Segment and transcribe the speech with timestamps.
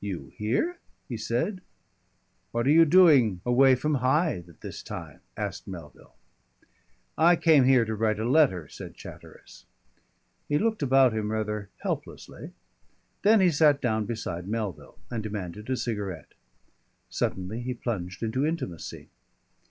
[0.00, 1.60] "You here?" he said.
[2.50, 6.14] "What are you doing away from Hythe at this time?" asked Melville.
[7.18, 9.66] "I came here to write a letter," said Chatteris.
[10.48, 12.52] He looked about him rather helplessly.
[13.20, 16.32] Then he sat down beside Melville and demanded a cigarette.
[17.10, 19.10] Suddenly he plunged into intimacy.